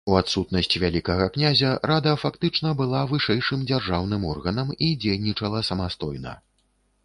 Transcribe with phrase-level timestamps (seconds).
[0.11, 6.39] У адсутнасць вялікага князя рада фактычна была вышэйшым дзяржаўным органам і дзейнічала самастойна.